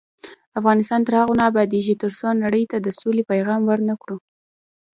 [0.59, 4.17] افغانستان تر هغو نه ابادیږي، ترڅو نړۍ ته د سولې پیغام ورنکړو.